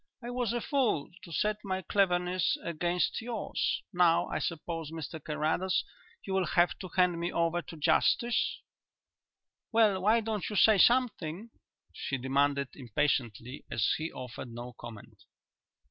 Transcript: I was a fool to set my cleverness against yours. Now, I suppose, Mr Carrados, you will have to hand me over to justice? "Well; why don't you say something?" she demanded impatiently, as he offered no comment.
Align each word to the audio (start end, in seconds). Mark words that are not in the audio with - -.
I 0.23 0.31
was 0.31 0.51
a 0.51 0.61
fool 0.61 1.11
to 1.21 1.31
set 1.31 1.57
my 1.63 1.83
cleverness 1.83 2.57
against 2.63 3.21
yours. 3.21 3.83
Now, 3.93 4.25
I 4.29 4.39
suppose, 4.39 4.89
Mr 4.89 5.23
Carrados, 5.23 5.83
you 6.23 6.33
will 6.33 6.47
have 6.47 6.75
to 6.79 6.87
hand 6.97 7.19
me 7.19 7.31
over 7.31 7.61
to 7.61 7.77
justice? 7.77 8.61
"Well; 9.71 10.01
why 10.01 10.21
don't 10.21 10.49
you 10.49 10.55
say 10.55 10.79
something?" 10.79 11.51
she 11.93 12.17
demanded 12.17 12.69
impatiently, 12.73 13.63
as 13.69 13.93
he 13.99 14.11
offered 14.11 14.49
no 14.51 14.73
comment. 14.73 15.21